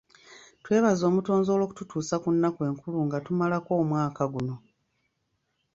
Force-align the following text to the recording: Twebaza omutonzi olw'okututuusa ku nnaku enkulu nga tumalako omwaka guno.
Twebaza 0.63 1.03
omutonzi 1.09 1.49
olw'okututuusa 1.51 2.15
ku 2.23 2.29
nnaku 2.35 2.59
enkulu 2.69 2.97
nga 3.05 3.17
tumalako 3.25 3.71
omwaka 3.81 4.23
guno. 4.33 4.55